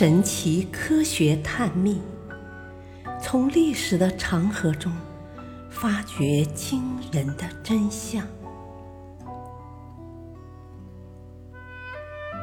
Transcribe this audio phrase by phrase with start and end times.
[0.00, 2.00] 神奇科学探秘，
[3.20, 4.90] 从历史的长河中
[5.68, 6.82] 发掘惊
[7.12, 8.26] 人的真相。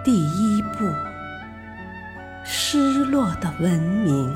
[0.05, 0.85] 第一步：
[2.45, 4.31] 失落的文明。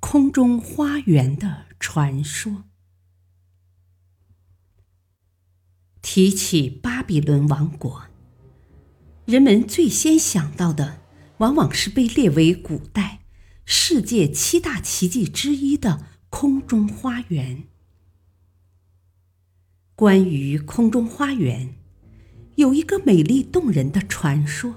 [0.00, 2.64] 空中花园的传说。
[6.02, 8.08] 提起巴比伦王国，
[9.24, 11.00] 人们最先想到的，
[11.38, 13.20] 往往是被列为古代
[13.64, 17.64] 世界七大奇迹之一的空中花园。
[19.94, 21.74] 关于空中花园，
[22.56, 24.74] 有一个美丽动人的传说：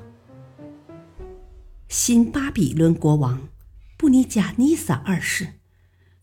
[1.90, 3.50] 新巴比伦国王。
[3.98, 5.60] 布尼贾尼撒二世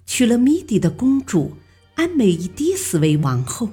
[0.09, 1.53] 娶了米底的公主
[1.95, 3.69] 安美伊迪斯为王后。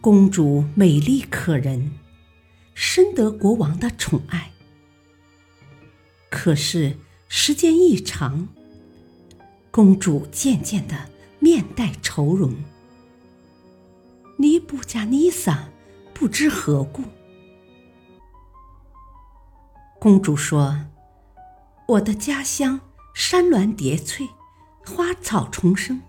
[0.00, 1.90] 公主美丽可人，
[2.74, 4.52] 深得国王的宠爱。
[6.30, 6.96] 可是
[7.28, 8.46] 时间一长，
[9.72, 12.54] 公主渐渐的面带愁容。
[14.38, 15.68] 尼布加尼撒
[16.14, 17.02] 不知何故，
[19.98, 20.86] 公主说。
[21.88, 22.80] 我的家乡
[23.16, 24.28] 山峦叠翠，
[24.84, 26.02] 花草丛生，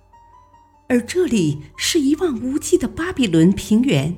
[0.89, 4.17] 而这里是一望无际的巴比伦平原，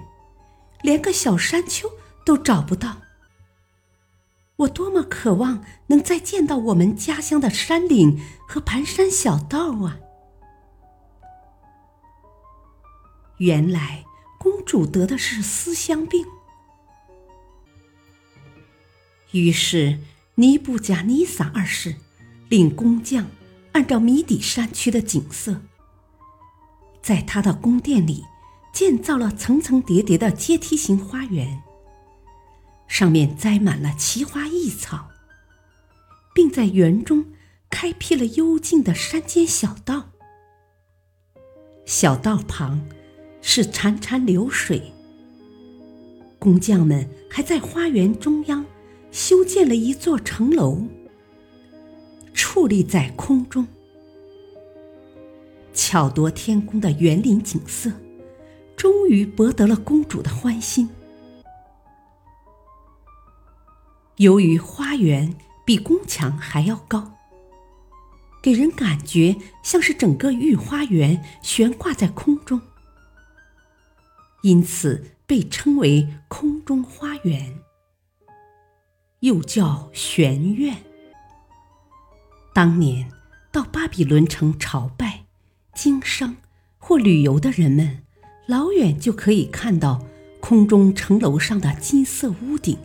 [0.81, 1.87] 连个小山丘
[2.25, 3.03] 都找不到。
[4.55, 9.99] 我多么渴望能再见到我们家乡的山岭和盘山小道啊！
[13.37, 14.03] 原来
[14.39, 16.25] 公主得的是思乡病，
[19.29, 19.99] 于是。
[20.35, 21.97] 尼布贾尼撒二世
[22.49, 23.27] 令工匠
[23.71, 25.61] 按照米底山区的景色，
[27.01, 28.23] 在他的宫殿里
[28.73, 31.61] 建造了层层叠叠的阶梯形花园，
[32.87, 35.09] 上面栽满了奇花异草，
[36.33, 37.25] 并在园中
[37.69, 40.09] 开辟了幽静的山间小道。
[41.85, 42.87] 小道旁
[43.41, 44.91] 是潺潺流水，
[46.39, 48.65] 工匠们还在花园中央。
[49.11, 50.83] 修建了一座城楼，
[52.59, 53.65] 矗立在空中，
[55.73, 57.89] 巧夺天工的园林景色，
[58.75, 60.89] 终于博得了公主的欢心。
[64.17, 65.33] 由于花园
[65.65, 67.13] 比宫墙还要高，
[68.41, 72.59] 给人感觉像是整个御花园悬挂在空中，
[74.41, 77.57] 因此被称为空中花园。
[79.21, 80.88] 又叫玄苑。
[82.59, 83.09] 当年
[83.53, 85.23] 到巴比伦城朝拜、
[85.73, 86.35] 经商
[86.77, 87.99] 或旅游的人们，
[88.47, 90.05] 老远就可以看到
[90.41, 92.77] 空中城楼上的金色屋顶，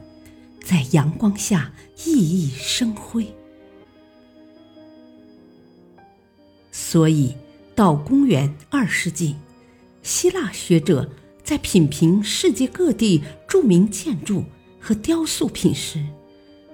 [0.63, 3.35] 在阳光下熠熠生辉。
[6.71, 7.35] 所以，
[7.75, 9.35] 到公元二世纪，
[10.05, 11.11] 希腊学者
[11.43, 14.45] 在品评世界各地著名建筑
[14.79, 16.07] 和雕塑品时，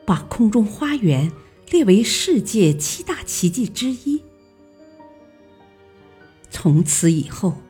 [0.04, 1.32] 把空中花园
[1.70, 4.20] 列为世界七大奇迹之一。
[6.50, 7.62] 从此以后，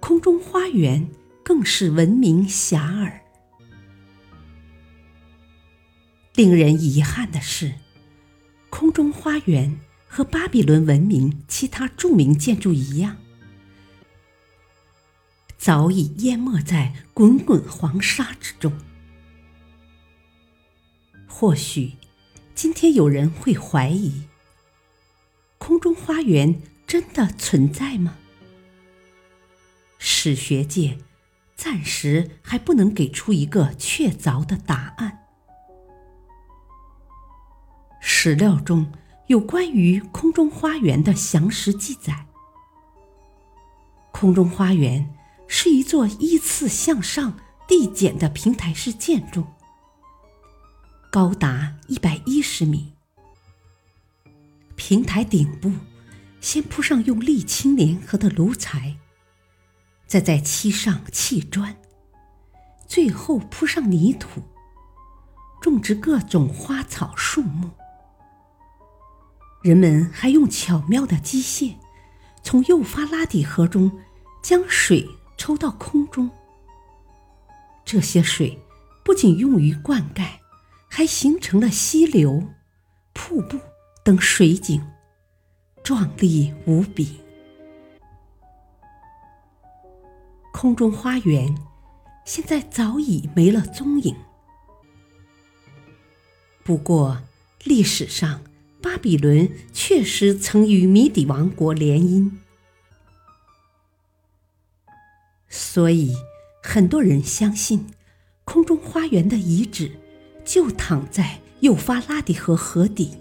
[0.00, 1.08] 空中花园
[1.44, 3.12] 更是闻名遐迩。
[6.34, 7.74] 令人遗憾的是，
[8.70, 13.18] 空中花园和巴比伦文明其他著名建筑一样，
[15.58, 18.72] 早已淹没在滚滚黄沙之中。
[21.26, 21.92] 或许，
[22.56, 24.22] 今天有人会怀疑：
[25.58, 28.16] 空中花园真的存在吗？
[29.98, 30.96] 史学界
[31.54, 35.26] 暂时还不能给出一个确凿的答案。
[38.00, 38.90] 史料中
[39.26, 42.24] 有关于空中花园的详实记载：
[44.12, 45.14] 空中花园
[45.46, 47.38] 是一座依次向上
[47.68, 49.44] 递减的平台式建筑。
[51.10, 52.92] 高达一百一十米，
[54.74, 55.72] 平台顶部
[56.40, 58.98] 先铺上用沥青粘合的炉材，
[60.06, 61.74] 再在漆上砌砖，
[62.86, 64.42] 最后铺上泥土，
[65.62, 67.70] 种植各种花草树木。
[69.62, 71.76] 人们还用巧妙的机械，
[72.42, 73.90] 从幼发拉底河中
[74.42, 75.08] 将水
[75.38, 76.30] 抽到空中。
[77.86, 78.58] 这些水
[79.02, 80.26] 不仅用于灌溉。
[80.96, 82.42] 还形成了溪流、
[83.12, 83.60] 瀑布
[84.02, 84.82] 等水景，
[85.84, 87.20] 壮丽无比。
[90.54, 91.54] 空中花园
[92.24, 94.16] 现在早已没了踪影。
[96.64, 97.20] 不过，
[97.62, 98.40] 历史上
[98.80, 102.30] 巴比伦确实曾与米底王国联姻，
[105.50, 106.16] 所以
[106.62, 107.86] 很多人相信
[108.46, 110.00] 空中花园的遗址
[110.46, 113.18] 就躺在幼发拉底河河底。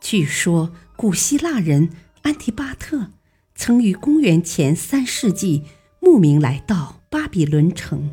[0.00, 1.90] 据说，古希腊人
[2.22, 3.08] 安提巴特。
[3.56, 5.62] 曾于公元前三世纪
[6.00, 8.10] 慕名来到巴比伦城，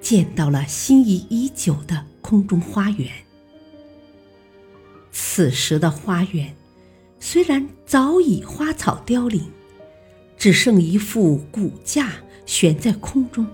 [0.00, 3.10] 见到了心仪已久的空中花园。
[5.10, 6.54] 此时的花园
[7.18, 9.50] 虽然早已花草凋零，
[10.38, 12.12] 只剩一副骨架
[12.46, 13.44] 悬在空中，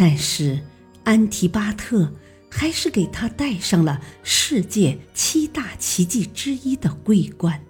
[0.00, 0.58] 但是
[1.04, 2.10] 安提巴特
[2.50, 7.62] 还是给他戴上了世界七大奇迹之一的桂冠。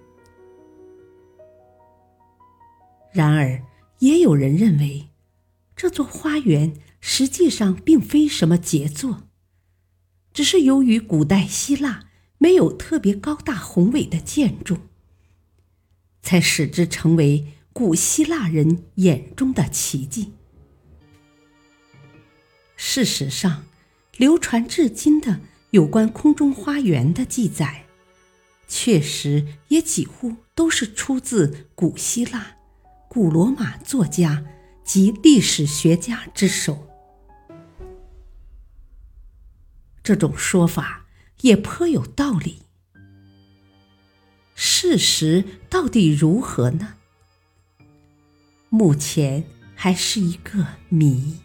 [3.11, 3.61] 然而，
[3.99, 5.09] 也有人认为，
[5.75, 9.23] 这座花园实际上并非什么杰作，
[10.31, 12.05] 只是由于古代希腊
[12.37, 14.77] 没有特别高大宏伟的建筑，
[16.21, 20.31] 才使之成为古希腊人眼中的奇迹。
[22.93, 23.63] 事实上，
[24.17, 25.39] 流传至今的
[25.69, 27.85] 有关空中花园的记载，
[28.67, 32.57] 确实也几乎都是出自古希腊。
[33.07, 34.43] 古罗马作家
[34.83, 36.85] 及历史学家之手，
[40.03, 41.05] 这种说法
[41.39, 42.63] 也颇有道理。
[44.53, 46.95] 事实到底如何呢？
[48.67, 49.45] 目前
[49.75, 51.39] 还是一个谜。